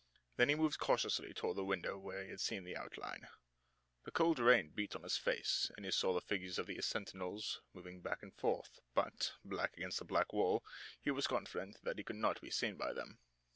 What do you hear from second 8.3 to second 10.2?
forth, but, black against the